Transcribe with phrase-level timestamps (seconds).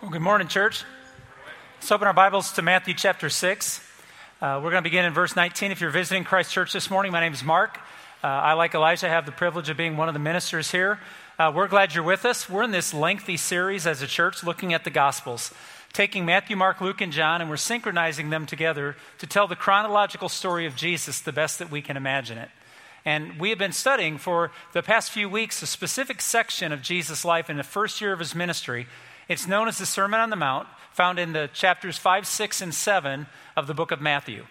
[0.00, 0.84] Well, good morning, church.
[1.80, 3.86] Let's open our Bibles to Matthew chapter 6.
[4.40, 5.70] Uh, we're going to begin in verse 19.
[5.70, 7.78] If you're visiting Christ Church this morning, my name is Mark.
[8.22, 10.98] Uh, I, like Elijah, have the privilege of being one of the ministers here.
[11.38, 12.50] Uh, we're glad you're with us.
[12.50, 15.54] We're in this lengthy series as a church looking at the Gospels,
[15.94, 20.28] taking Matthew, Mark, Luke, and John, and we're synchronizing them together to tell the chronological
[20.28, 22.50] story of Jesus the best that we can imagine it.
[23.06, 27.24] And we have been studying for the past few weeks a specific section of Jesus'
[27.24, 28.86] life in the first year of his ministry.
[29.30, 32.74] It's known as the Sermon on the Mount, found in the chapters 5, 6, and
[32.74, 34.44] 7 of the book of Matthew.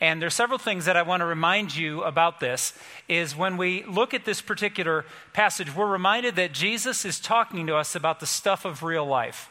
[0.00, 2.72] And there's several things that I want to remind you about this
[3.06, 7.76] is when we look at this particular passage, we're reminded that Jesus is talking to
[7.76, 9.50] us about the stuff of real life.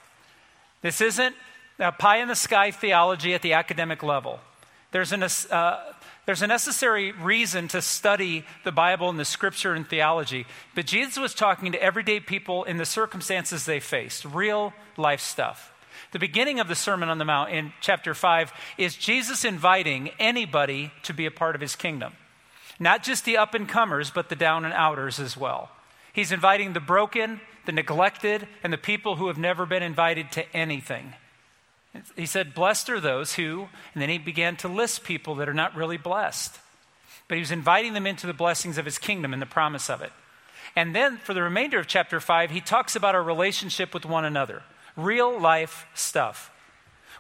[0.82, 1.36] This isn't
[1.78, 4.40] a pie in the sky theology at the academic level.
[4.92, 5.94] There's, an, uh,
[6.26, 11.18] there's a necessary reason to study the Bible and the scripture and theology, but Jesus
[11.20, 15.72] was talking to everyday people in the circumstances they faced, real life stuff.
[16.12, 20.92] The beginning of the Sermon on the Mount in chapter 5 is Jesus inviting anybody
[21.04, 22.14] to be a part of his kingdom.
[22.80, 25.70] Not just the up and comers, but the down and outers as well.
[26.14, 30.56] He's inviting the broken, the neglected, and the people who have never been invited to
[30.56, 31.14] anything.
[32.16, 35.54] He said, Blessed are those who, and then he began to list people that are
[35.54, 36.60] not really blessed.
[37.28, 40.02] But he was inviting them into the blessings of his kingdom and the promise of
[40.02, 40.12] it.
[40.76, 44.26] And then for the remainder of chapter 5, he talks about our relationship with one
[44.26, 44.64] another.
[44.96, 46.52] Real life stuff.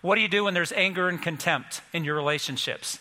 [0.02, 3.00] What do you do when there's anger and contempt in your relationships?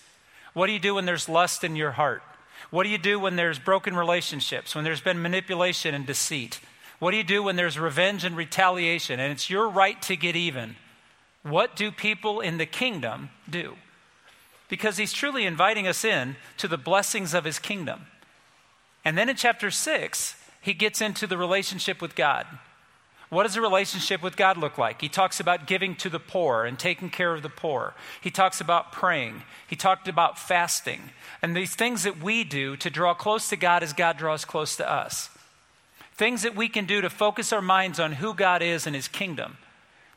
[0.52, 2.22] What do you do when there's lust in your heart?
[2.70, 6.60] What do you do when there's broken relationships, when there's been manipulation and deceit?
[6.98, 10.37] What do you do when there's revenge and retaliation and it's your right to get
[10.37, 10.76] even?
[11.43, 13.76] What do people in the kingdom do?
[14.69, 18.06] Because he's truly inviting us in to the blessings of his kingdom.
[19.04, 22.47] And then in chapter 6, he gets into the relationship with God.
[23.31, 25.03] What does a relationship with God look like?
[25.03, 27.94] He talks about giving to the poor and taking care of the poor.
[28.22, 29.43] He talks about praying.
[29.66, 31.11] He talked about fasting
[31.43, 34.77] and these things that we do to draw close to God as God draws close
[34.77, 35.31] to us.
[36.15, 39.09] Things that we can do to focus our minds on who God is and his
[39.09, 39.59] kingdom.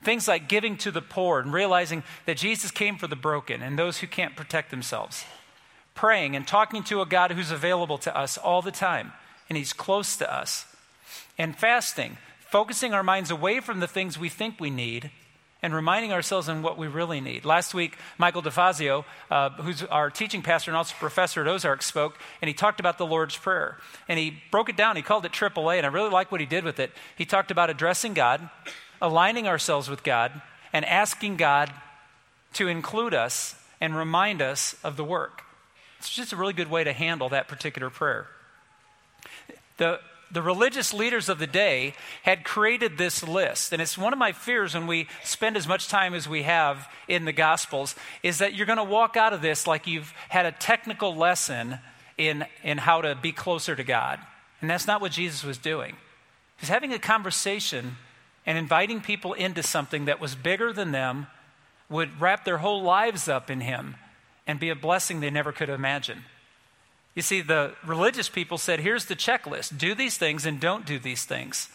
[0.04, 3.78] Things like giving to the poor and realizing that Jesus came for the broken and
[3.78, 5.26] those who can't protect themselves.
[5.94, 9.12] Praying and talking to a God who's available to us all the time
[9.48, 10.66] and he's close to us.
[11.38, 12.18] And fasting
[12.52, 15.10] focusing our minds away from the things we think we need
[15.64, 17.46] and reminding ourselves on what we really need.
[17.46, 22.18] Last week, Michael DeFazio, uh, who's our teaching pastor and also professor at Ozark, spoke,
[22.42, 23.78] and he talked about the Lord's Prayer.
[24.10, 24.98] And he broke it down.
[24.98, 26.92] He called it AAA, and I really like what he did with it.
[27.16, 28.50] He talked about addressing God,
[29.02, 30.42] aligning ourselves with God,
[30.74, 31.72] and asking God
[32.56, 35.44] to include us and remind us of the work.
[36.00, 38.28] It's just a really good way to handle that particular prayer.
[39.78, 41.94] The the religious leaders of the day
[42.24, 43.74] had created this list.
[43.74, 46.88] And it's one of my fears when we spend as much time as we have
[47.08, 50.46] in the Gospels is that you're going to walk out of this like you've had
[50.46, 51.80] a technical lesson
[52.18, 54.20] in, in how to be closer to God.
[54.62, 55.96] And that's not what Jesus was doing.
[56.58, 57.98] He's having a conversation
[58.46, 61.28] and inviting people into something that was bigger than them,
[61.90, 63.96] would wrap their whole lives up in Him,
[64.48, 66.24] and be a blessing they never could imagine.
[67.16, 71.00] You see, the religious people said, here's the checklist do these things and don't do
[71.00, 71.70] these things.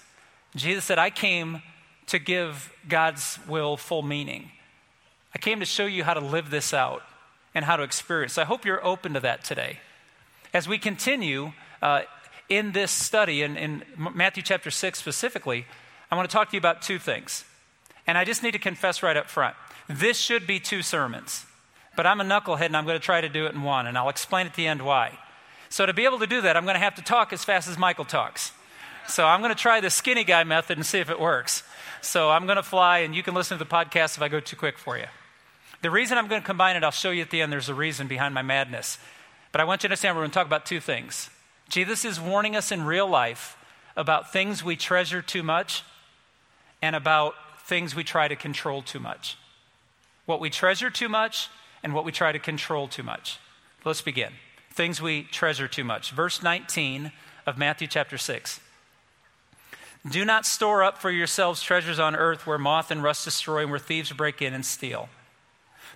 [0.55, 1.63] Jesus said, I came
[2.07, 4.51] to give God's will full meaning.
[5.35, 7.03] I came to show you how to live this out
[7.55, 8.35] and how to experience.
[8.35, 9.81] So I hope you're open to that today.
[10.55, 11.53] As we continue
[11.83, 12.03] uh,
[12.49, 13.83] in this study, in, in
[14.15, 15.67] Matthew chapter 6 specifically,
[16.11, 17.45] I want to talk to you about two things.
[18.07, 19.57] And I just need to confess right up front
[19.89, 21.47] this should be two sermons,
[21.97, 23.97] but I'm a knucklehead and I'm going to try to do it in one, and
[23.97, 25.17] I'll explain at the end why.
[25.69, 27.69] So, to be able to do that, I'm going to have to talk as fast
[27.69, 28.53] as Michael talks.
[29.09, 31.63] So, I'm going to try the skinny guy method and see if it works.
[32.03, 34.41] So, I'm going to fly, and you can listen to the podcast if I go
[34.41, 35.07] too quick for you.
[35.83, 37.75] The reason I'm going to combine it, I'll show you at the end, there's a
[37.75, 38.99] reason behind my madness.
[39.53, 41.31] But I want you to understand we're going to talk about two things.
[41.69, 43.57] Jesus is warning us in real life
[43.97, 45.83] about things we treasure too much
[46.83, 47.35] and about
[47.67, 49.37] things we try to control too much.
[50.27, 51.49] What we treasure too much
[51.83, 53.39] and what we try to control too much.
[53.85, 54.33] Let's begin
[54.77, 56.13] things we treasure too much.
[56.13, 57.11] Verse 19
[57.47, 58.61] of Matthew chapter 6.
[60.09, 63.71] Do not store up for yourselves treasures on earth where moth and rust destroy and
[63.71, 65.09] where thieves break in and steal.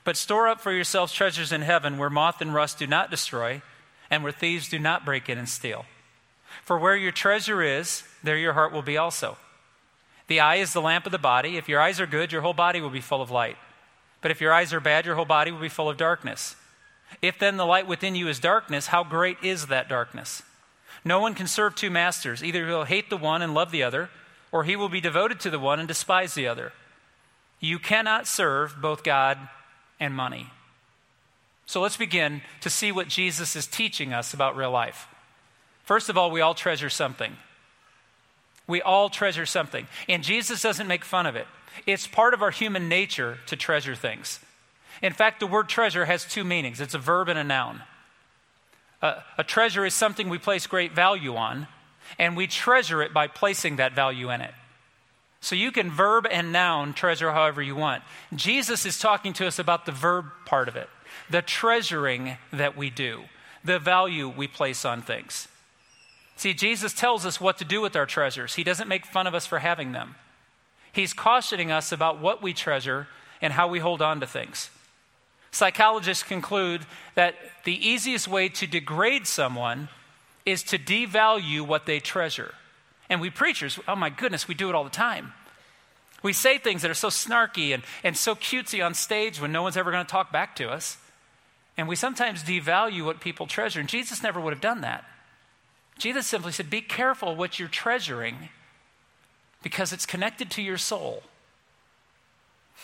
[0.02, 3.62] But store up for yourselves treasures in heaven where moth and rust do not destroy
[4.10, 5.84] and where thieves do not break in and steal.
[6.64, 9.36] For where your treasure is, there your heart will be also.
[10.26, 11.56] The eye is the lamp of the body.
[11.56, 13.56] If your eyes are good, your whole body will be full of light.
[14.22, 16.56] But if your eyes are bad, your whole body will be full of darkness.
[17.22, 20.42] If then the light within you is darkness, how great is that darkness?
[21.04, 22.42] No one can serve two masters.
[22.42, 24.10] Either he will hate the one and love the other,
[24.52, 26.72] or he will be devoted to the one and despise the other.
[27.58, 29.38] You cannot serve both God
[29.98, 30.48] and money.
[31.66, 35.06] So let's begin to see what Jesus is teaching us about real life.
[35.84, 37.36] First of all, we all treasure something.
[38.66, 39.86] We all treasure something.
[40.08, 41.46] And Jesus doesn't make fun of it.
[41.86, 44.40] It's part of our human nature to treasure things.
[45.02, 47.82] In fact, the word treasure has two meanings it's a verb and a noun.
[49.02, 51.66] Uh, a treasure is something we place great value on,
[52.18, 54.52] and we treasure it by placing that value in it.
[55.40, 58.02] So you can verb and noun treasure however you want.
[58.34, 60.90] Jesus is talking to us about the verb part of it,
[61.30, 63.22] the treasuring that we do,
[63.64, 65.48] the value we place on things.
[66.36, 68.54] See, Jesus tells us what to do with our treasures.
[68.54, 70.16] He doesn't make fun of us for having them.
[70.92, 73.08] He's cautioning us about what we treasure
[73.40, 74.70] and how we hold on to things.
[75.52, 79.88] Psychologists conclude that the easiest way to degrade someone
[80.46, 82.54] is to devalue what they treasure.
[83.08, 85.32] And we preachers, oh my goodness, we do it all the time.
[86.22, 89.62] We say things that are so snarky and, and so cutesy on stage when no
[89.62, 90.98] one's ever going to talk back to us.
[91.76, 93.80] And we sometimes devalue what people treasure.
[93.80, 95.04] And Jesus never would have done that.
[95.98, 98.50] Jesus simply said, Be careful what you're treasuring
[99.62, 101.22] because it's connected to your soul.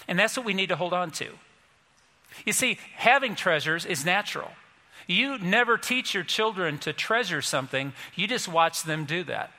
[0.08, 1.28] And that's what we need to hold on to.
[2.44, 4.50] You see, having treasures is natural.
[5.06, 9.52] You never teach your children to treasure something, you just watch them do that.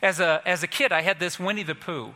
[0.00, 2.14] As a, as a kid, I had this Winnie the Pooh,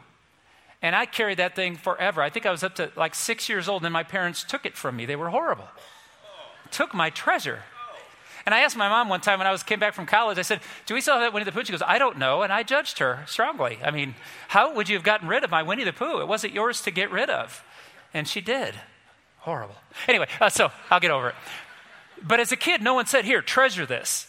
[0.81, 2.23] and I carried that thing forever.
[2.23, 4.77] I think I was up to like six years old, and my parents took it
[4.77, 5.07] from me.
[5.07, 5.69] They were horrible.
[6.71, 7.63] Took my treasure.
[8.45, 10.43] And I asked my mom one time when I was came back from college, I
[10.43, 11.65] said, Do we still have that Winnie the Pooh?
[11.65, 12.43] She goes, I don't know.
[12.43, 13.79] And I judged her strongly.
[13.85, 14.15] I mean,
[14.47, 16.21] how would you have gotten rid of my Winnie the Pooh?
[16.21, 17.65] It wasn't yours to get rid of.
[18.15, 18.77] And she did.
[19.47, 19.77] Horrible.
[20.09, 21.35] Anyway, uh, so I'll get over it.
[22.21, 24.27] But as a kid, no one said, Here, treasure this.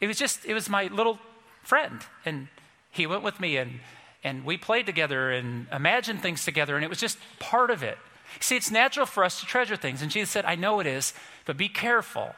[0.00, 1.20] It was just, it was my little
[1.62, 2.00] friend.
[2.24, 2.48] And
[2.90, 3.78] he went with me and,
[4.24, 6.74] and we played together and imagined things together.
[6.74, 7.96] And it was just part of it.
[8.40, 10.02] See, it's natural for us to treasure things.
[10.02, 12.34] And Jesus said, I know it is, but be careful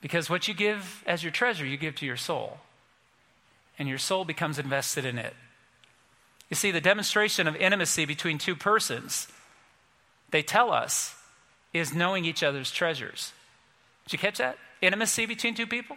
[0.00, 2.58] because what you give as your treasure, you give to your soul.
[3.78, 5.34] And your soul becomes invested in it.
[6.50, 9.28] You see, the demonstration of intimacy between two persons,
[10.34, 11.14] they tell us,
[11.72, 13.32] is knowing each other's treasures.
[14.04, 14.58] Did you catch that?
[14.82, 15.96] Intimacy between two people?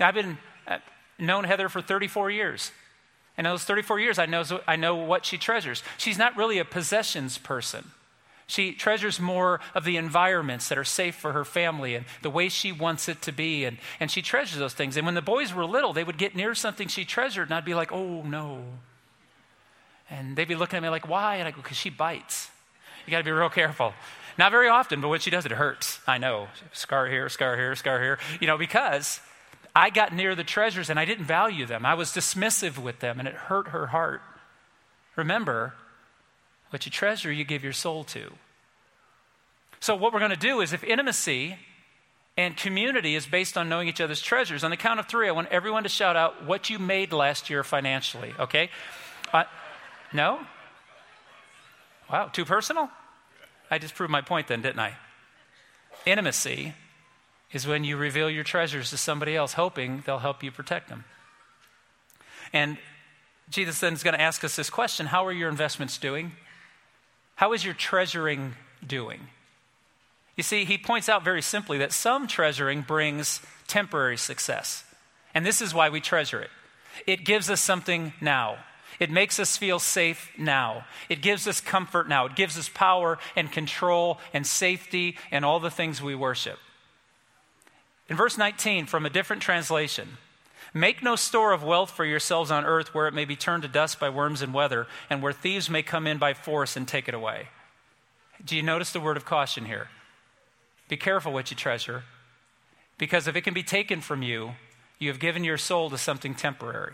[0.00, 0.78] Now, I've been uh,
[1.18, 2.72] known Heather for 34 years.
[3.36, 5.82] And in those 34 years, I know, I know what she treasures.
[5.98, 7.90] She's not really a possessions person.
[8.46, 12.48] She treasures more of the environments that are safe for her family and the way
[12.48, 13.66] she wants it to be.
[13.66, 14.96] And, and she treasures those things.
[14.96, 17.66] And when the boys were little, they would get near something she treasured, and I'd
[17.66, 18.64] be like, oh, no.
[20.08, 21.36] And they'd be looking at me like, why?
[21.36, 22.50] And I go, because she bites.
[23.08, 23.94] You got to be real careful.
[24.36, 25.98] Not very often, but when she does it, it hurts.
[26.06, 26.48] I know.
[26.74, 28.18] Scar here, scar here, scar here.
[28.38, 29.20] You know, because
[29.74, 31.86] I got near the treasures and I didn't value them.
[31.86, 34.20] I was dismissive with them, and it hurt her heart.
[35.16, 35.72] Remember,
[36.68, 38.30] what you treasure, you give your soul to.
[39.80, 41.56] So, what we're going to do is if intimacy
[42.36, 45.32] and community is based on knowing each other's treasures, on the count of three, I
[45.32, 48.68] want everyone to shout out what you made last year financially, okay?
[49.32, 49.44] Uh,
[50.12, 50.40] no?
[52.12, 52.90] Wow, too personal?
[53.70, 54.94] I just proved my point then, didn't I?
[56.06, 56.74] Intimacy
[57.52, 61.04] is when you reveal your treasures to somebody else, hoping they'll help you protect them.
[62.52, 62.78] And
[63.50, 66.32] Jesus then is going to ask us this question How are your investments doing?
[67.36, 68.54] How is your treasuring
[68.86, 69.28] doing?
[70.36, 74.84] You see, he points out very simply that some treasuring brings temporary success.
[75.34, 76.50] And this is why we treasure it.
[77.06, 78.58] It gives us something now.
[78.98, 80.84] It makes us feel safe now.
[81.08, 82.26] It gives us comfort now.
[82.26, 86.58] It gives us power and control and safety and all the things we worship.
[88.08, 90.16] In verse 19, from a different translation,
[90.74, 93.68] Make no store of wealth for yourselves on earth where it may be turned to
[93.68, 97.08] dust by worms and weather, and where thieves may come in by force and take
[97.08, 97.48] it away.
[98.44, 99.88] Do you notice the word of caution here?
[100.88, 102.04] Be careful what you treasure,
[102.98, 104.52] because if it can be taken from you,
[104.98, 106.92] you have given your soul to something temporary.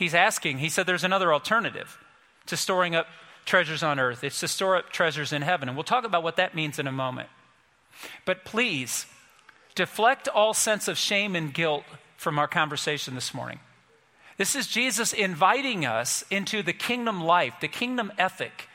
[0.00, 1.98] He's asking, he said there's another alternative
[2.46, 3.06] to storing up
[3.44, 4.24] treasures on earth.
[4.24, 5.68] It's to store up treasures in heaven.
[5.68, 7.28] And we'll talk about what that means in a moment.
[8.24, 9.04] But please,
[9.74, 11.84] deflect all sense of shame and guilt
[12.16, 13.60] from our conversation this morning.
[14.38, 18.68] This is Jesus inviting us into the kingdom life, the kingdom ethic.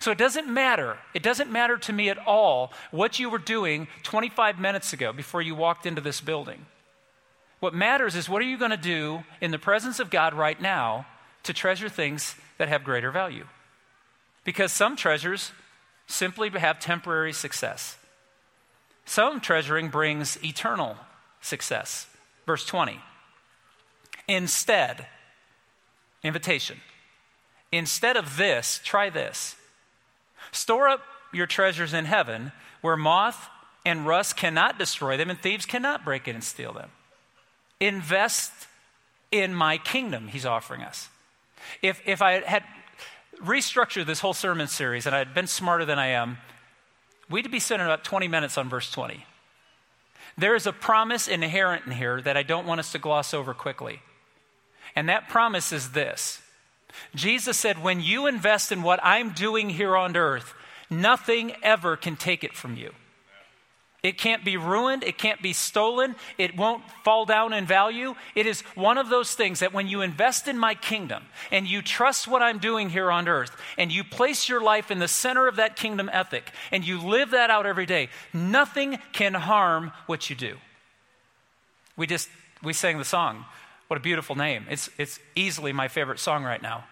[0.00, 3.88] So it doesn't matter, it doesn't matter to me at all what you were doing
[4.02, 6.66] 25 minutes ago before you walked into this building.
[7.60, 10.60] What matters is what are you going to do in the presence of God right
[10.60, 11.06] now
[11.42, 13.46] to treasure things that have greater value?
[14.44, 15.52] Because some treasures
[16.06, 17.96] simply have temporary success.
[19.04, 20.96] Some treasuring brings eternal
[21.40, 22.06] success.
[22.46, 23.00] Verse 20.
[24.28, 25.06] Instead,
[26.22, 26.80] invitation.
[27.72, 29.56] Instead of this, try this.
[30.52, 33.48] Store up your treasures in heaven where moth
[33.84, 36.90] and rust cannot destroy them and thieves cannot break in and steal them.
[37.80, 38.52] Invest
[39.30, 41.08] in my kingdom, he's offering us.
[41.82, 42.64] If, if I had
[43.42, 46.38] restructured this whole sermon series and I had been smarter than I am,
[47.28, 49.24] we'd be spending about 20 minutes on verse 20.
[50.36, 53.54] There is a promise inherent in here that I don't want us to gloss over
[53.54, 54.00] quickly.
[54.94, 56.40] And that promise is this
[57.14, 60.54] Jesus said, When you invest in what I'm doing here on earth,
[60.88, 62.92] nothing ever can take it from you.
[64.02, 65.02] It can't be ruined.
[65.02, 66.14] It can't be stolen.
[66.36, 68.14] It won't fall down in value.
[68.36, 71.82] It is one of those things that when you invest in my kingdom and you
[71.82, 75.48] trust what I'm doing here on earth and you place your life in the center
[75.48, 80.30] of that kingdom ethic and you live that out every day, nothing can harm what
[80.30, 80.56] you do.
[81.96, 82.28] We just,
[82.62, 83.44] we sang the song.
[83.88, 84.66] What a beautiful name.
[84.70, 86.84] It's, it's easily my favorite song right now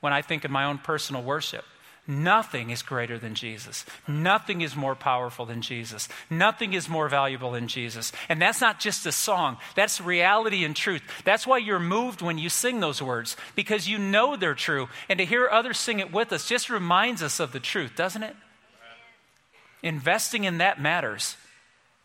[0.00, 1.64] when I think of my own personal worship.
[2.10, 3.84] Nothing is greater than Jesus.
[4.06, 6.08] Nothing is more powerful than Jesus.
[6.30, 8.12] Nothing is more valuable than Jesus.
[8.30, 11.02] And that's not just a song, that's reality and truth.
[11.24, 14.88] That's why you're moved when you sing those words, because you know they're true.
[15.10, 18.22] And to hear others sing it with us just reminds us of the truth, doesn't
[18.22, 18.36] it?
[19.82, 21.36] Investing in that matters.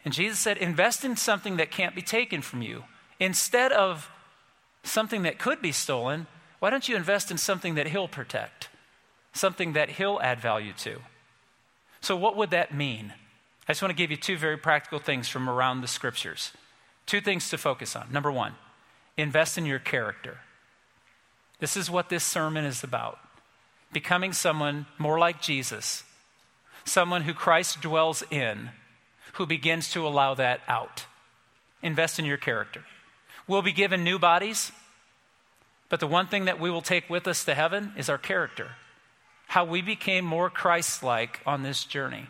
[0.03, 2.83] And Jesus said, invest in something that can't be taken from you.
[3.21, 4.11] Instead of
[4.83, 6.27] something that could be stolen,
[6.59, 8.67] why don't you invest in something that He'll protect?
[9.33, 11.01] Something that He'll add value to.
[12.01, 13.13] So, what would that mean?
[13.67, 16.51] I just want to give you two very practical things from around the scriptures.
[17.05, 18.11] Two things to focus on.
[18.11, 18.53] Number one,
[19.17, 20.37] invest in your character.
[21.59, 23.19] This is what this sermon is about
[23.93, 26.03] becoming someone more like Jesus,
[26.83, 28.71] someone who Christ dwells in,
[29.33, 31.05] who begins to allow that out.
[31.83, 32.83] Invest in your character.
[33.47, 34.71] We'll be given new bodies,
[35.89, 38.71] but the one thing that we will take with us to heaven is our character
[39.53, 42.25] how we became more Christ like on this journey.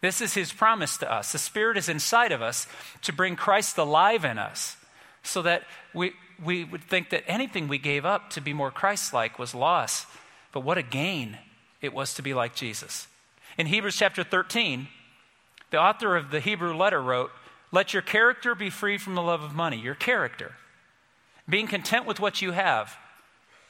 [0.00, 1.32] This is his promise to us.
[1.32, 2.68] The Spirit is inside of us
[3.02, 4.76] to bring Christ alive in us
[5.24, 9.12] so that we, we would think that anything we gave up to be more Christ
[9.12, 10.06] like was loss.
[10.52, 11.38] But what a gain
[11.82, 13.08] it was to be like Jesus.
[13.58, 14.86] In Hebrews chapter 13,
[15.72, 17.32] the author of the Hebrew letter wrote,
[17.72, 20.52] Let your character be free from the love of money, your character.
[21.48, 22.96] Being content with what you have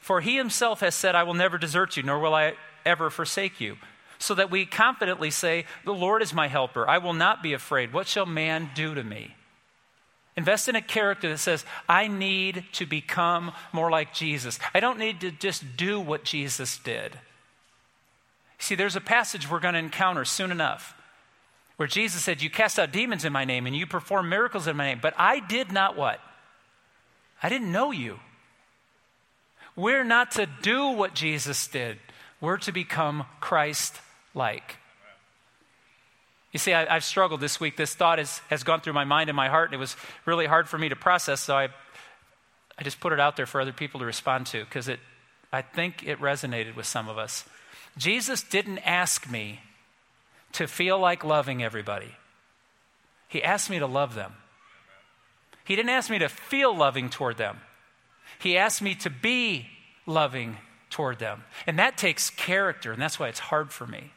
[0.09, 3.61] for he himself has said, I will never desert you, nor will I ever forsake
[3.61, 3.77] you.
[4.17, 6.89] So that we confidently say, The Lord is my helper.
[6.89, 7.93] I will not be afraid.
[7.93, 9.35] What shall man do to me?
[10.35, 14.57] Invest in a character that says, I need to become more like Jesus.
[14.73, 17.19] I don't need to just do what Jesus did.
[18.57, 20.95] See, there's a passage we're going to encounter soon enough
[21.77, 24.75] where Jesus said, You cast out demons in my name and you perform miracles in
[24.75, 26.19] my name, but I did not what?
[27.43, 28.19] I didn't know you.
[29.75, 31.97] We're not to do what Jesus did,
[32.41, 33.95] we're to become Christ
[34.33, 34.77] like.
[36.51, 37.77] You see, I, have struggled this week.
[37.77, 39.95] This thought has, has gone through my mind and my heart, and it was
[40.25, 41.69] really hard for me to process, so I,
[42.77, 44.99] I just put it out there for other people to respond to because it,
[45.53, 47.45] I think it resonated with some of us.
[47.97, 49.59] Jesus didn't ask me
[50.53, 52.15] to feel like loving everybody,
[53.27, 54.33] He asked me to love them.
[55.65, 57.59] He didn't ask me to feel loving toward them.
[58.39, 59.67] He asked me to be
[60.05, 60.57] loving
[60.89, 61.43] toward them.
[61.67, 64.11] And that takes character, and that's why it's hard for me.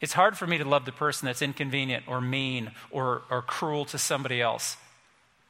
[0.00, 3.84] It's hard for me to love the person that's inconvenient or mean or, or cruel
[3.86, 4.76] to somebody else.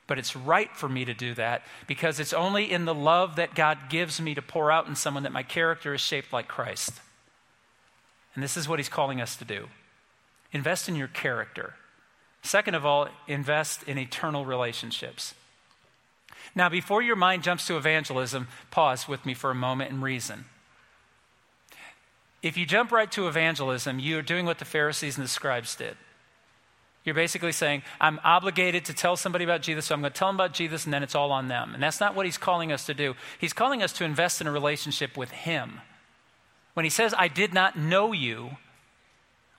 [0.06, 3.54] But it's right for me to do that because it's only in the love that
[3.54, 6.92] God gives me to pour out in someone that my character is shaped like Christ.
[8.34, 9.68] And this is what he's calling us to do
[10.52, 11.74] invest in your character.
[12.42, 15.32] Second of all, invest in eternal relationships.
[16.54, 20.46] Now, before your mind jumps to evangelism, pause with me for a moment and reason.
[22.42, 25.96] If you jump right to evangelism, you're doing what the Pharisees and the scribes did.
[27.04, 30.28] You're basically saying, I'm obligated to tell somebody about Jesus, so I'm going to tell
[30.28, 31.74] them about Jesus, and then it's all on them.
[31.74, 33.14] And that's not what he's calling us to do.
[33.40, 35.80] He's calling us to invest in a relationship with him.
[36.74, 38.56] When he says, I did not know you,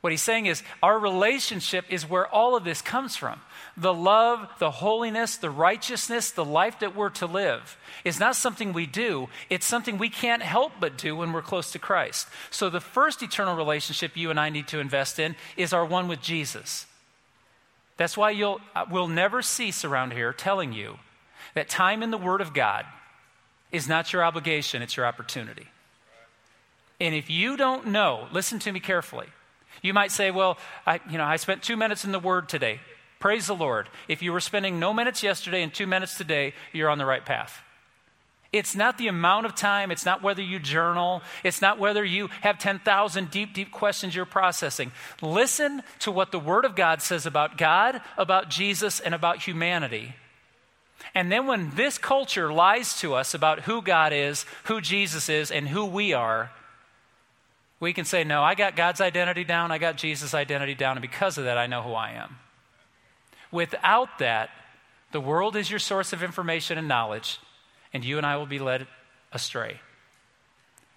[0.03, 3.39] what he's saying is, our relationship is where all of this comes from.
[3.77, 8.73] The love, the holiness, the righteousness, the life that we're to live is not something
[8.73, 9.29] we do.
[9.49, 12.27] It's something we can't help but do when we're close to Christ.
[12.51, 16.09] So, the first eternal relationship you and I need to invest in is our one
[16.09, 16.85] with Jesus.
[17.95, 18.59] That's why you'll,
[18.91, 20.99] we'll never cease around here telling you
[21.53, 22.85] that time in the Word of God
[23.71, 25.67] is not your obligation, it's your opportunity.
[26.99, 29.27] And if you don't know, listen to me carefully.
[29.81, 32.79] You might say, well, I, you know, I spent two minutes in the Word today.
[33.19, 33.87] Praise the Lord.
[34.07, 37.25] If you were spending no minutes yesterday and two minutes today, you're on the right
[37.25, 37.63] path.
[38.53, 39.89] It's not the amount of time.
[39.89, 41.23] It's not whether you journal.
[41.43, 44.91] It's not whether you have 10,000 deep, deep questions you're processing.
[45.21, 50.13] Listen to what the Word of God says about God, about Jesus, and about humanity.
[51.15, 55.49] And then when this culture lies to us about who God is, who Jesus is,
[55.49, 56.51] and who we are,
[57.83, 61.01] we can say, No, I got God's identity down, I got Jesus' identity down, and
[61.01, 62.37] because of that, I know who I am.
[63.51, 64.49] Without that,
[65.11, 67.39] the world is your source of information and knowledge
[67.93, 68.87] and you and I will be led
[69.31, 69.79] astray.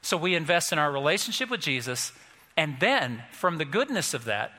[0.03, 2.13] So we invest in our relationship with Jesus,
[2.57, 4.53] and then from the goodness of that,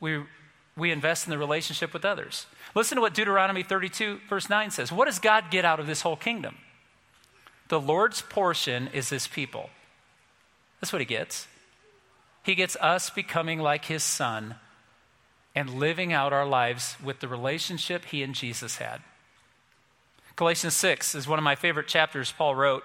[0.00, 0.22] we,
[0.76, 2.46] we invest in the relationship with others.
[2.74, 4.90] Listen to what Deuteronomy 32, verse 9 says.
[4.90, 6.56] What does God get out of this whole kingdom?
[7.68, 9.70] The Lord's portion is his people.
[10.80, 11.46] That's what he gets.
[12.46, 14.54] He gets us becoming like his son
[15.52, 19.00] and living out our lives with the relationship he and Jesus had.
[20.36, 22.84] Galatians 6 is one of my favorite chapters Paul wrote.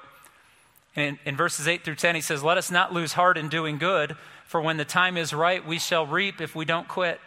[0.95, 3.77] In, in verses 8 through 10, he says, Let us not lose heart in doing
[3.77, 7.21] good, for when the time is right, we shall reap if we don't quit.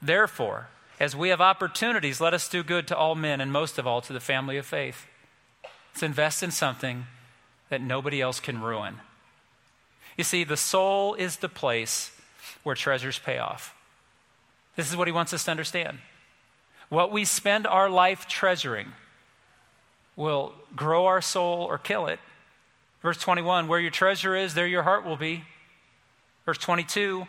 [0.00, 0.68] Therefore,
[1.00, 4.00] as we have opportunities, let us do good to all men, and most of all
[4.02, 5.06] to the family of faith.
[5.92, 7.06] Let's invest in something
[7.68, 9.00] that nobody else can ruin.
[10.16, 12.12] You see, the soul is the place
[12.62, 13.74] where treasures pay off.
[14.76, 15.98] This is what he wants us to understand.
[16.88, 18.92] What we spend our life treasuring
[20.16, 22.20] will grow our soul or kill it.
[23.00, 25.44] Verse 21 Where your treasure is, there your heart will be.
[26.44, 27.26] Verse 22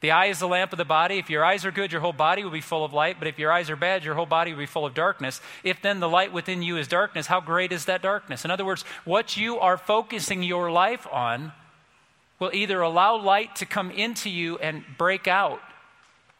[0.00, 1.18] The eye is the lamp of the body.
[1.18, 3.16] If your eyes are good, your whole body will be full of light.
[3.18, 5.40] But if your eyes are bad, your whole body will be full of darkness.
[5.62, 8.44] If then the light within you is darkness, how great is that darkness?
[8.44, 11.52] In other words, what you are focusing your life on
[12.38, 15.60] will either allow light to come into you and break out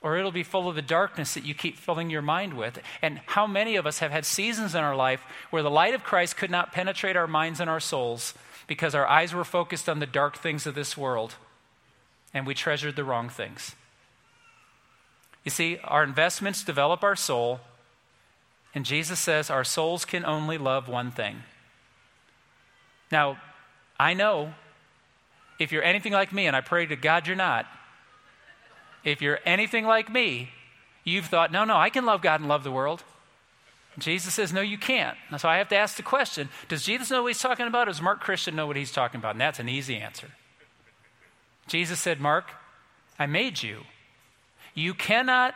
[0.04, 2.78] or it'll be full of the darkness that you keep filling your mind with.
[3.00, 6.04] And how many of us have had seasons in our life where the light of
[6.04, 8.34] Christ could not penetrate our minds and our souls
[8.66, 11.36] because our eyes were focused on the dark things of this world
[12.34, 13.74] and we treasured the wrong things?
[15.42, 17.60] You see, our investments develop our soul,
[18.74, 21.44] and Jesus says our souls can only love one thing.
[23.10, 23.38] Now,
[23.98, 24.54] I know
[25.64, 27.66] if you're anything like me, and I pray to God you're not,
[29.02, 30.50] if you're anything like me,
[31.04, 33.02] you've thought, no, no, I can love God and love the world.
[33.98, 35.16] Jesus says, no, you can't.
[35.38, 37.88] So I have to ask the question Does Jesus know what he's talking about?
[37.88, 39.32] Or does Mark Christian know what he's talking about?
[39.32, 40.28] And that's an easy answer.
[41.66, 42.50] Jesus said, Mark,
[43.18, 43.80] I made you.
[44.74, 45.54] You cannot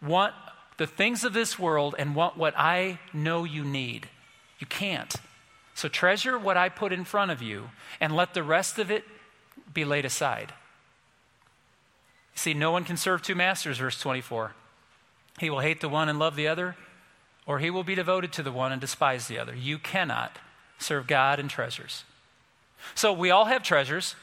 [0.00, 0.34] want
[0.78, 4.08] the things of this world and want what I know you need.
[4.58, 5.14] You can't.
[5.74, 9.04] So treasure what I put in front of you and let the rest of it
[9.72, 10.52] be laid aside.
[12.34, 14.52] See, no one can serve two masters, verse 24.
[15.38, 16.76] He will hate the one and love the other,
[17.46, 19.54] or he will be devoted to the one and despise the other.
[19.54, 20.38] You cannot
[20.78, 22.04] serve God and treasures.
[22.94, 24.14] So we all have treasures.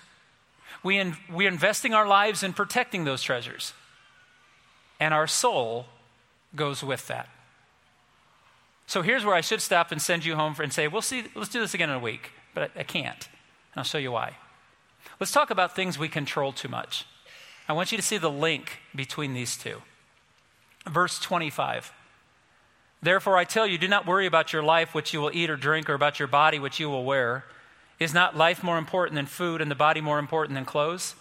[0.83, 3.73] We in, we're investing our lives in protecting those treasures.
[4.99, 5.85] And our soul
[6.55, 7.29] goes with that.
[8.85, 11.25] So here's where I should stop and send you home for, and say, we'll see,
[11.35, 12.31] let's do this again in a week.
[12.53, 13.27] But I, I can't.
[13.73, 14.35] And I'll show you why.
[15.19, 17.05] Let's talk about things we control too much.
[17.67, 19.81] I want you to see the link between these two.
[20.87, 21.91] Verse 25.
[23.01, 25.57] Therefore, I tell you, do not worry about your life, which you will eat or
[25.57, 27.45] drink, or about your body, which you will wear.
[27.99, 31.15] Is not life more important than food, and the body more important than clothes?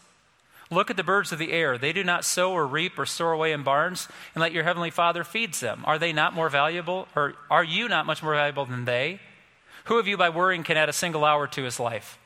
[0.70, 1.76] Look at the birds of the air.
[1.76, 4.90] They do not sow or reap or store away in barns, and let your heavenly
[4.90, 5.82] Father feeds them.
[5.86, 9.20] Are they not more valuable, or are you not much more valuable than they?
[9.86, 12.18] Who of you, by worrying, can add a single hour to his life?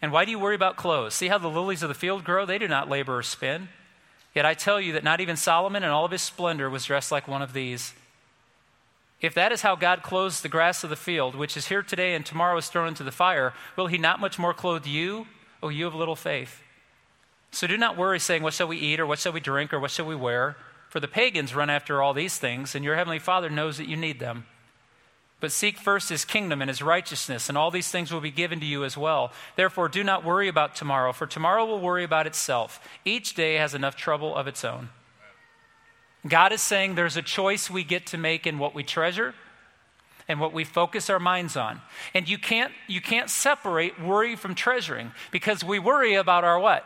[0.00, 1.14] And why do you worry about clothes?
[1.14, 2.46] See how the lilies of the field grow?
[2.46, 3.68] They do not labor or spin.
[4.34, 7.10] Yet I tell you that not even Solomon in all of his splendor was dressed
[7.10, 7.94] like one of these.
[9.20, 12.14] If that is how God clothes the grass of the field, which is here today
[12.14, 15.26] and tomorrow is thrown into the fire, will he not much more clothe you,
[15.60, 16.62] O you of little faith?
[17.50, 19.80] So do not worry, saying, What shall we eat, or what shall we drink, or
[19.80, 20.56] what shall we wear?
[20.88, 23.96] For the pagans run after all these things, and your heavenly Father knows that you
[23.96, 24.46] need them.
[25.40, 28.58] But seek first his kingdom and his righteousness, and all these things will be given
[28.60, 29.32] to you as well.
[29.54, 32.80] Therefore, do not worry about tomorrow, for tomorrow will worry about itself.
[33.04, 34.88] Each day has enough trouble of its own.
[36.26, 39.34] God is saying there's a choice we get to make in what we treasure
[40.26, 41.80] and what we focus our minds on.
[42.12, 46.84] And you can't, you can't separate worry from treasuring because we worry about our what?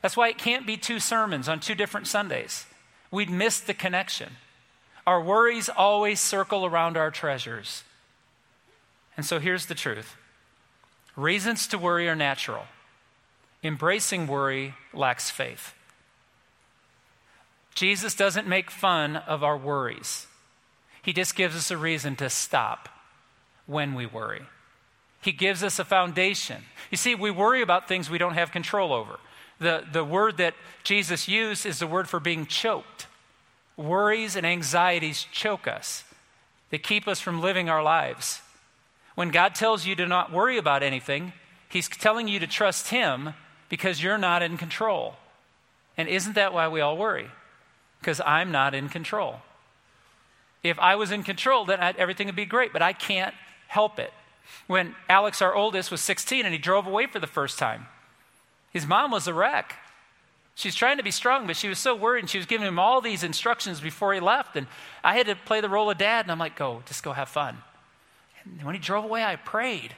[0.00, 2.66] That's why it can't be two sermons on two different Sundays.
[3.10, 4.30] we'd miss the connection.
[5.06, 7.84] Our worries always circle around our treasures.
[9.16, 10.16] And so here's the truth
[11.16, 12.64] reasons to worry are natural,
[13.62, 15.74] embracing worry lacks faith.
[17.74, 20.26] Jesus doesn't make fun of our worries,
[21.02, 22.88] He just gives us a reason to stop
[23.66, 24.42] when we worry.
[25.22, 26.62] He gives us a foundation.
[26.90, 29.18] You see, we worry about things we don't have control over.
[29.58, 33.06] The, the word that Jesus used is the word for being choked.
[33.80, 36.04] Worries and anxieties choke us,
[36.68, 38.42] they keep us from living our lives.
[39.14, 41.32] When God tells you to not worry about anything,
[41.68, 43.34] He's telling you to trust Him
[43.68, 45.16] because you're not in control.
[45.96, 47.30] And isn't that why we all worry?
[48.00, 49.36] Because I'm not in control.
[50.62, 53.34] If I was in control, then I'd, everything would be great, but I can't
[53.68, 54.12] help it.
[54.66, 57.86] When Alex, our oldest, was 16 and he drove away for the first time,
[58.72, 59.76] his mom was a wreck.
[60.60, 62.78] She's trying to be strong, but she was so worried, and she was giving him
[62.78, 64.56] all these instructions before he left.
[64.56, 64.66] And
[65.02, 67.30] I had to play the role of dad, and I'm like, go, just go have
[67.30, 67.56] fun.
[68.44, 69.94] And when he drove away, I prayed.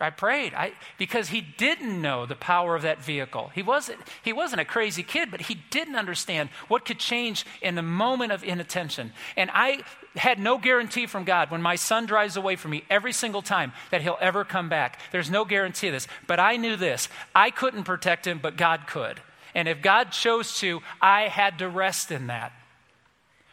[0.00, 3.52] I prayed I, because he didn't know the power of that vehicle.
[3.54, 7.76] He wasn't, he wasn't a crazy kid, but he didn't understand what could change in
[7.76, 9.12] the moment of inattention.
[9.36, 9.82] And I
[10.16, 13.72] had no guarantee from God when my son drives away from me every single time
[13.90, 15.00] that he'll ever come back.
[15.12, 16.08] There's no guarantee of this.
[16.26, 19.20] But I knew this I couldn't protect him, but God could.
[19.54, 22.52] And if God chose to, I had to rest in that.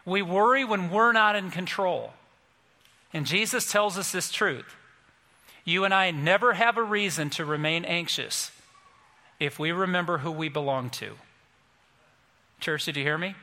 [0.06, 2.14] We worry when we're not in control.
[3.14, 4.76] And Jesus tells us this truth
[5.64, 8.52] you and I never have a reason to remain anxious
[9.40, 11.14] if we remember who we belong to.
[12.60, 13.36] Church, did you hear me?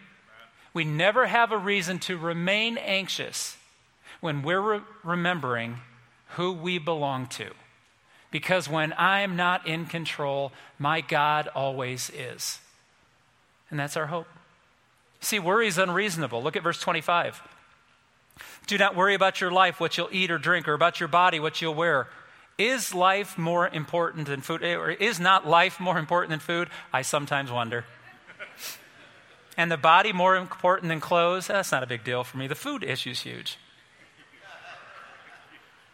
[0.73, 3.57] We never have a reason to remain anxious
[4.21, 5.79] when we're re- remembering
[6.37, 7.51] who we belong to.
[8.31, 12.61] Because when I'm not in control, my God always is.
[13.71, 14.29] And that's our hope.
[15.21, 16.43] See, worry is unreasonable.
[16.43, 17.43] Look at verse 25.
[18.67, 21.41] Do not worry about your life, what you'll eat or drink, or about your body,
[21.41, 22.09] what you'll wear.
[22.59, 24.65] Is life more important than food?
[24.65, 26.69] Eh, or is not life more important than food?
[26.93, 27.85] I sometimes wonder.
[29.57, 31.47] and the body more important than clothes?
[31.47, 32.49] That's not a big deal for me.
[32.49, 33.59] The food issue's huge.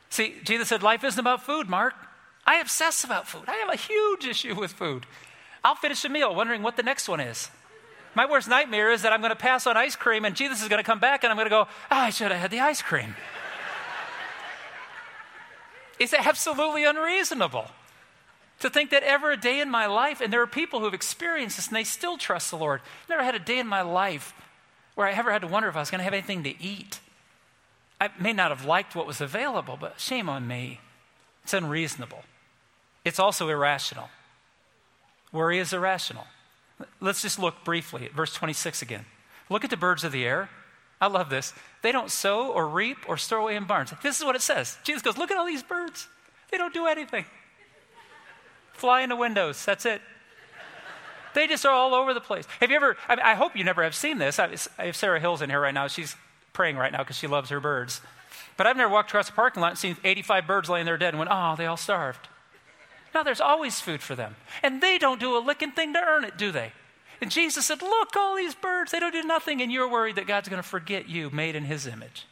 [0.09, 1.95] See, Jesus said, Life isn't about food, Mark.
[2.47, 3.45] I obsess about food.
[3.49, 5.07] I have a huge issue with food.
[5.63, 7.51] I'll finish a meal wondering what the next one is.
[8.15, 10.69] My worst nightmare is that I'm going to pass on ice cream and Jesus is
[10.69, 12.61] going to come back and I'm going to go, oh, I should have had the
[12.61, 13.17] ice cream.
[15.99, 17.67] it's absolutely unreasonable
[18.61, 20.95] to think that ever a day in my life, and there are people who have
[20.95, 22.81] experienced this and they still trust the Lord.
[23.09, 24.33] Never had a day in my life
[24.95, 27.01] where I ever had to wonder if I was going to have anything to eat.
[28.01, 30.81] I may not have liked what was available, but shame on me.
[31.43, 32.23] It's unreasonable.
[33.05, 34.09] It's also irrational.
[35.33, 36.27] Worry is irrational.
[37.01, 39.05] Let's just look briefly at verse 26 again.
[39.49, 40.49] Look at the birds of the air.
[41.01, 41.53] I love this.
[41.83, 43.93] They don't sow or reap or store away in barns.
[44.03, 44.79] This is what it says.
[44.85, 46.09] Jesus goes, Look at all these birds.
[46.51, 47.25] They don't do anything.
[48.73, 49.65] Fly into windows.
[49.65, 50.01] That's it.
[51.35, 52.47] They just are all over the place.
[52.61, 54.39] Have you ever, I, mean, I hope you never have seen this.
[54.39, 55.89] I, I have Sarah Hills in here right now.
[55.89, 56.17] She's
[56.53, 58.01] praying right now because she loves her birds.
[58.57, 61.09] But I've never walked across a parking lot and seen 85 birds laying there dead
[61.09, 62.29] and went, oh, they all starved.
[63.15, 64.35] No, there's always food for them.
[64.63, 66.73] And they don't do a licking thing to earn it, do they?
[67.21, 69.63] And Jesus said, Look, all these birds, they don't do nothing.
[69.63, 72.27] And you're worried that God's going to forget you, made in his image,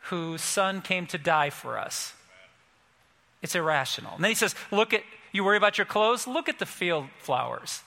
[0.00, 2.12] whose son came to die for us.
[3.42, 4.14] It's irrational.
[4.16, 6.26] And then he says, Look at, you worry about your clothes?
[6.26, 7.82] Look at the field flowers.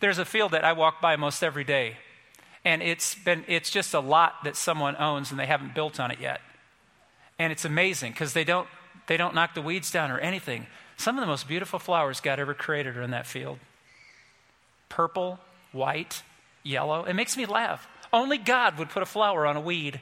[0.00, 1.96] There's a field that I walk by most every day.
[2.64, 6.10] And it's been, it's just a lot that someone owns and they haven't built on
[6.10, 6.40] it yet.
[7.38, 8.66] And it's amazing because they don't
[9.06, 10.66] they don't knock the weeds down or anything.
[10.96, 13.58] Some of the most beautiful flowers God ever created are in that field
[14.88, 15.38] purple,
[15.72, 16.22] white,
[16.62, 17.04] yellow.
[17.04, 17.86] It makes me laugh.
[18.12, 20.00] Only God would put a flower on a weed.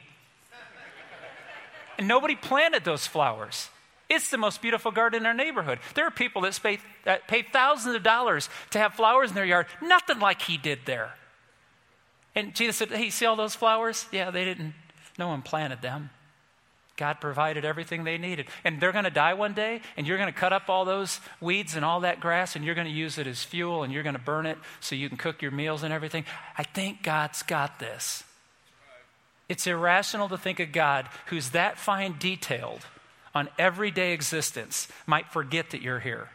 [1.97, 3.69] And nobody planted those flowers.
[4.09, 5.79] It's the most beautiful garden in our neighborhood.
[5.95, 9.45] There are people that pay, that pay thousands of dollars to have flowers in their
[9.45, 9.65] yard.
[9.81, 11.13] Nothing like he did there.
[12.35, 14.05] And Jesus said, Hey, see all those flowers?
[14.11, 14.73] Yeah, they didn't,
[15.17, 16.11] no one planted them.
[16.97, 18.47] God provided everything they needed.
[18.63, 21.19] And they're going to die one day, and you're going to cut up all those
[21.41, 24.03] weeds and all that grass, and you're going to use it as fuel, and you're
[24.03, 26.25] going to burn it so you can cook your meals and everything.
[26.57, 28.23] I think God's got this.
[29.47, 32.85] It's irrational to think a God who's that fine detailed
[33.33, 36.29] on everyday existence might forget that you're here.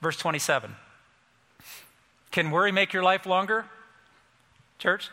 [0.00, 0.76] Verse 27.
[2.30, 3.64] Can worry make your life longer?
[4.78, 5.08] Church?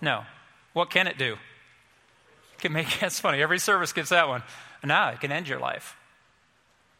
[0.00, 0.24] No.
[0.72, 1.36] What can it do?
[2.58, 3.42] Can make that's funny.
[3.42, 4.42] Every service gets that one.
[4.82, 5.96] Now it can end your life.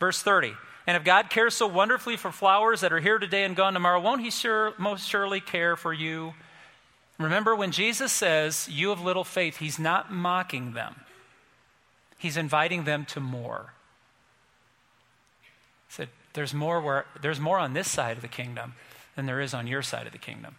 [0.01, 0.53] Verse 30.
[0.87, 4.01] And if God cares so wonderfully for flowers that are here today and gone tomorrow,
[4.01, 6.35] won't He sure, most surely care for you?
[7.19, 10.97] Remember, when Jesus says, You have little faith, He's not mocking them,
[12.19, 13.73] He's inviting them to more.
[15.89, 18.75] He said, There's more, where, there's more on this side of the kingdom
[19.17, 20.57] than there is on your side of the kingdom.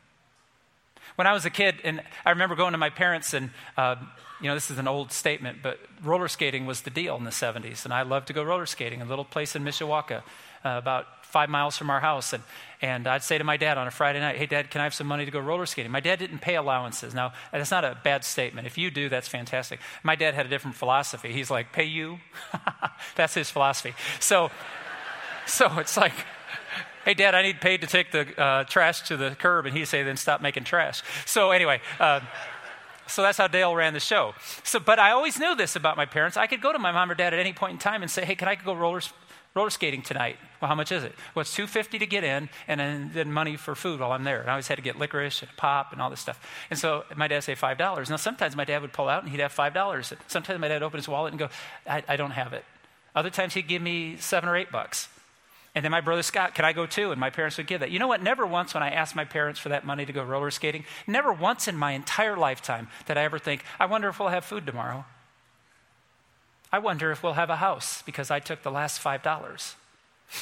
[1.16, 3.96] When I was a kid, and I remember going to my parents, and uh,
[4.42, 7.32] you know, this is an old statement, but roller skating was the deal in the
[7.32, 7.86] 70s.
[7.86, 10.22] And I loved to go roller skating, a little place in Mishawaka, uh,
[10.64, 12.34] about five miles from our house.
[12.34, 12.44] And,
[12.82, 14.94] and I'd say to my dad on a Friday night, Hey, dad, can I have
[14.94, 15.92] some money to go roller skating?
[15.92, 17.14] My dad didn't pay allowances.
[17.14, 18.68] Now, that's not a bad statement.
[18.68, 19.80] If you do, that's fantastic.
[20.04, 21.32] My dad had a different philosophy.
[21.32, 22.20] He's like, Pay you?
[23.16, 23.94] that's his philosophy.
[24.20, 24.52] So,
[25.46, 26.14] so it's like,
[27.06, 29.66] hey, Dad, I need paid to take the uh, trash to the curb.
[29.68, 31.04] And he'd say, then stop making trash.
[31.26, 32.22] So anyway, uh,
[33.08, 34.34] so that's how Dale ran the show.
[34.64, 36.38] So, but I always knew this about my parents.
[36.38, 38.26] I could go to my mom or dad at any point in time and say,
[38.26, 39.02] hey, can I go roller,
[39.54, 40.38] roller skating tonight?
[40.62, 41.14] Well, how much is it?
[41.34, 44.42] Well, it's 250 to get in and then, then money for food while I'm there.
[44.42, 46.40] And I always had to get licorice and pop and all this stuff.
[46.70, 48.10] And so my dad say $5.
[48.10, 50.16] Now, sometimes my dad would pull out and he'd have $5.
[50.28, 51.50] Sometimes my dad would open his wallet and go,
[51.88, 52.66] I, I don't have it.
[53.16, 55.08] Other times he'd give me seven or eight bucks.
[55.76, 57.12] And then my brother Scott, can I go too?
[57.12, 57.92] And my parents would give that.
[57.92, 58.24] You know what?
[58.24, 61.34] Never once when I asked my parents for that money to go roller skating, never
[61.34, 64.66] once in my entire lifetime did I ever think, I wonder if we'll have food
[64.66, 65.04] tomorrow.
[66.72, 69.76] I wonder if we'll have a house because I took the last $5.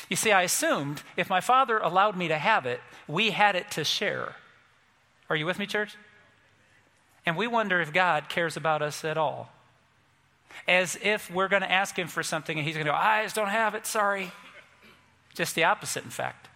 [0.07, 3.71] You see, I assumed if my father allowed me to have it, we had it
[3.71, 4.35] to share.
[5.29, 5.95] Are you with me, church?
[7.25, 9.51] And we wonder if God cares about us at all.
[10.67, 13.23] As if we're going to ask him for something and he's going to go, I
[13.23, 14.31] just don't have it, sorry.
[15.33, 16.47] Just the opposite, in fact.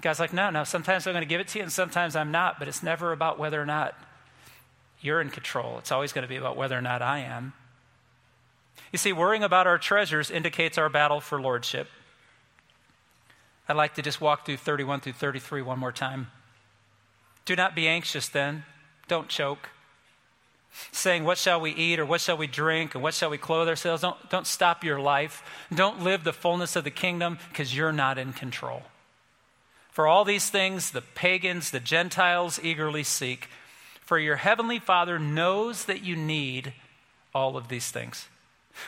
[0.00, 2.30] God's like, no, no, sometimes I'm going to give it to you and sometimes I'm
[2.30, 3.94] not, but it's never about whether or not
[5.00, 5.78] you're in control.
[5.78, 7.52] It's always going to be about whether or not I am.
[8.92, 11.88] You see, worrying about our treasures indicates our battle for lordship.
[13.68, 16.28] I'd like to just walk through 31 through 33 one more time.
[17.44, 18.64] Do not be anxious then.
[19.08, 19.68] Don't choke
[20.92, 23.68] saying, What shall we eat, or what shall we drink, or what shall we clothe
[23.68, 24.02] ourselves?
[24.02, 25.42] Don't, don't stop your life.
[25.74, 28.82] Don't live the fullness of the kingdom because you're not in control.
[29.90, 33.48] For all these things, the pagans, the Gentiles eagerly seek.
[34.02, 36.74] For your heavenly Father knows that you need
[37.34, 38.28] all of these things.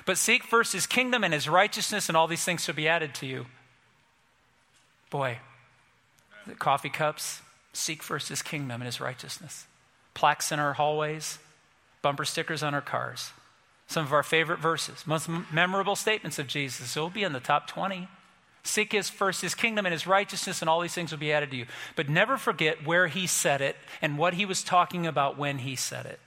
[0.05, 3.14] But seek first his kingdom and his righteousness, and all these things shall be added
[3.14, 3.46] to you.
[5.11, 5.38] Boy,
[6.46, 7.40] the coffee cups,
[7.72, 9.66] seek first his kingdom and his righteousness.
[10.14, 11.38] Plaques in our hallways,
[12.02, 13.32] bumper stickers on our cars.
[13.87, 16.94] Some of our favorite verses, most memorable statements of Jesus.
[16.94, 18.08] It will be in the top 20.
[18.62, 21.50] Seek his first his kingdom and his righteousness, and all these things will be added
[21.52, 21.66] to you.
[21.96, 25.74] But never forget where he said it and what he was talking about when he
[25.74, 26.20] said it.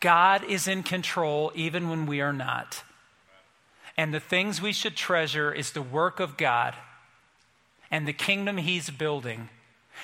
[0.00, 2.82] God is in control even when we are not.
[3.96, 6.74] And the things we should treasure is the work of God
[7.90, 9.48] and the kingdom he's building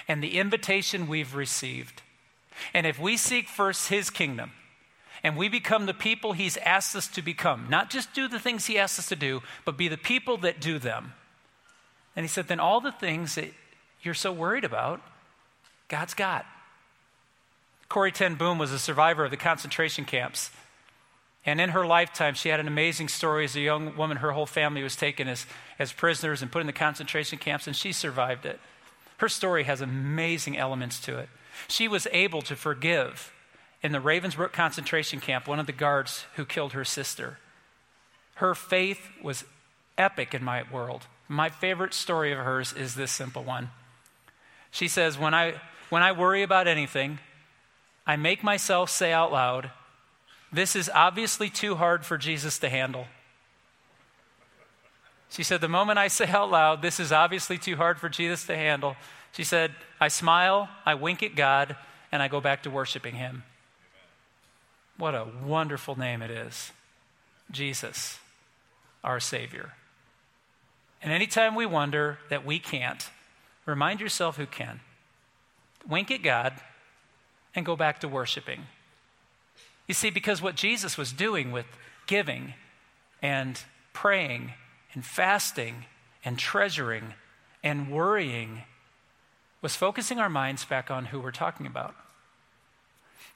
[0.08, 2.02] and the invitation we've received.
[2.74, 4.52] And if we seek first his kingdom
[5.22, 8.66] and we become the people he's asked us to become, not just do the things
[8.66, 11.14] he asks us to do, but be the people that do them.
[12.16, 13.52] And he said, then all the things that
[14.02, 15.00] you're so worried about,
[15.88, 16.44] God's got.
[17.88, 20.50] Corrie Ten Boom was a survivor of the concentration camps.
[21.44, 23.44] And in her lifetime, she had an amazing story.
[23.44, 25.44] As a young woman, her whole family was taken as,
[25.78, 28.60] as prisoners and put in the concentration camps, and she survived it.
[29.18, 31.28] Her story has amazing elements to it.
[31.68, 33.32] She was able to forgive
[33.82, 37.38] in the Ravensbrück concentration camp one of the guards who killed her sister.
[38.36, 39.44] Her faith was
[39.98, 41.06] epic in my world.
[41.28, 43.70] My favorite story of hers is this simple one.
[44.70, 45.54] She says, When I,
[45.90, 47.18] when I worry about anything,
[48.06, 49.70] I make myself say out loud,
[50.52, 53.06] This is obviously too hard for Jesus to handle.
[55.30, 58.44] She said, The moment I say out loud, This is obviously too hard for Jesus
[58.46, 58.96] to handle,
[59.32, 61.76] she said, I smile, I wink at God,
[62.10, 63.42] and I go back to worshiping Him.
[64.98, 66.70] What a wonderful name it is
[67.50, 68.18] Jesus,
[69.02, 69.72] our Savior.
[71.02, 73.10] And anytime we wonder that we can't,
[73.66, 74.80] remind yourself who can.
[75.88, 76.54] Wink at God
[77.54, 78.66] and go back to worshiping.
[79.88, 81.66] You see, because what Jesus was doing with
[82.06, 82.54] giving
[83.20, 83.60] and
[83.92, 84.52] praying
[84.94, 85.86] and fasting
[86.24, 87.14] and treasuring
[87.62, 88.62] and worrying
[89.62, 91.94] was focusing our minds back on who we're talking about.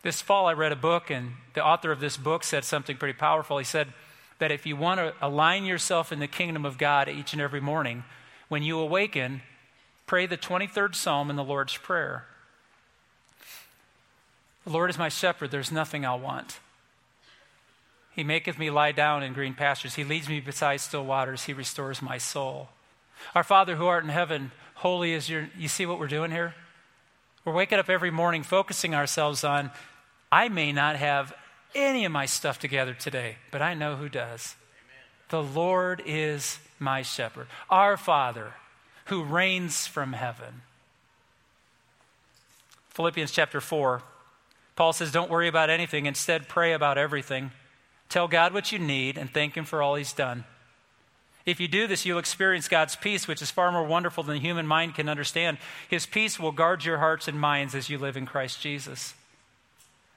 [0.03, 3.17] This fall, I read a book, and the author of this book said something pretty
[3.17, 3.59] powerful.
[3.59, 3.89] He said
[4.39, 7.61] that if you want to align yourself in the kingdom of God each and every
[7.61, 8.05] morning,
[8.49, 9.43] when you awaken,
[10.07, 12.27] pray the 23rd Psalm in the Lord's Prayer.
[14.65, 16.59] The Lord is my shepherd, there's nothing I'll want.
[18.17, 19.95] He maketh me lie down in green pastures.
[19.95, 21.45] He leads me beside still waters.
[21.45, 22.71] He restores my soul.
[23.35, 25.49] Our Father who art in heaven, holy is your.
[25.59, 26.55] You see what we're doing here?
[27.45, 29.71] We're waking up every morning focusing ourselves on,
[30.33, 31.33] I may not have
[31.75, 34.57] any of my stuff together today, but I know who does.
[35.31, 35.45] Amen.
[35.47, 37.47] The Lord is my shepherd.
[37.71, 38.55] Our Father
[39.07, 40.63] who reigns from heaven.
[42.91, 44.03] Philippians chapter 4.
[44.75, 46.07] Paul says, Don't worry about anything.
[46.07, 47.53] Instead, pray about everything.
[48.09, 50.45] Tell God what you need and thank Him for all He's done.
[51.47, 54.41] If you do this, you'll experience God's peace, which is far more wonderful than the
[54.41, 55.59] human mind can understand.
[55.89, 59.15] His peace will guard your hearts and minds as you live in Christ Jesus.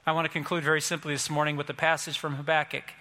[0.06, 2.92] I want to conclude very simply this morning with a passage from Habakkuk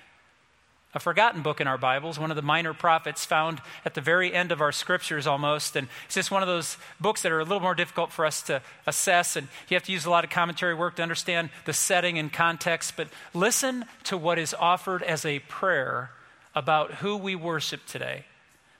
[0.93, 4.33] a forgotten book in our Bibles, one of the minor prophets found at the very
[4.33, 5.75] end of our scriptures almost.
[5.75, 8.41] And it's just one of those books that are a little more difficult for us
[8.43, 9.35] to assess.
[9.35, 12.33] And you have to use a lot of commentary work to understand the setting and
[12.33, 12.93] context.
[12.97, 16.09] But listen to what is offered as a prayer
[16.55, 18.25] about who we worship today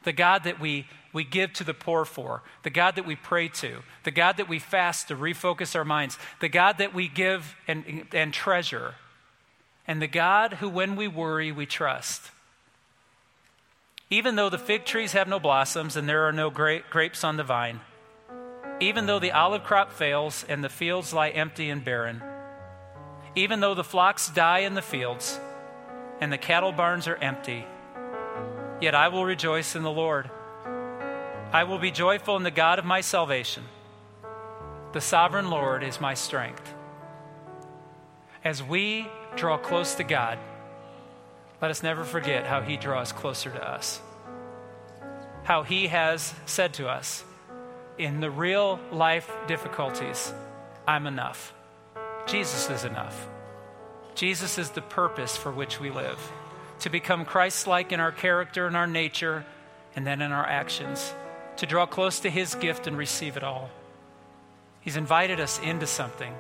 [0.03, 3.49] the God that we, we give to the poor for, the God that we pray
[3.49, 7.55] to, the God that we fast to refocus our minds, the God that we give
[7.67, 8.95] and, and treasure
[9.88, 12.32] and the God who, when we worry, we trust.
[14.10, 17.38] Even though the fig trees have no blossoms and there are no gra- grapes on
[17.38, 17.79] the vine,
[18.79, 22.21] even though the olive crop fails and the fields lie empty and barren,
[23.36, 25.39] even though the flocks die in the fields
[26.21, 27.65] and the cattle barns are empty,
[28.82, 30.29] yet I will rejoice in the Lord.
[31.51, 33.63] I will be joyful in the God of my salvation.
[34.93, 36.73] The sovereign Lord is my strength.
[38.43, 40.38] As we draw close to God,
[41.62, 44.01] let us never forget how He draws closer to us.
[45.43, 47.23] How He has said to us,
[47.97, 50.34] in the real life difficulties,
[50.88, 51.53] I'm enough.
[52.25, 53.27] Jesus is enough.
[54.19, 56.19] Jesus is the purpose for which we live
[56.79, 59.45] to become Christ like in our character and our nature,
[59.95, 61.13] and then in our actions,
[61.55, 63.69] to draw close to His gift and receive it all.
[64.82, 66.34] He's invited us into something.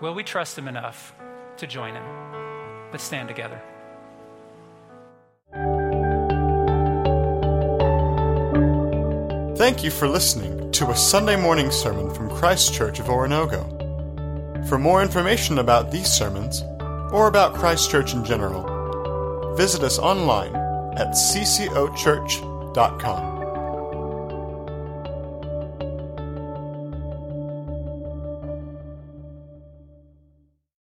[0.00, 1.14] Will we trust Him enough
[1.58, 2.04] to join him.
[2.90, 3.62] Let's stand together.
[9.56, 13.75] Thank you for listening to a Sunday morning sermon from Christ Church of Oronogo.
[14.68, 16.64] For more information about these sermons,
[17.12, 20.56] or about Christ Church in general, visit us online
[20.96, 23.35] at ccochurch.com.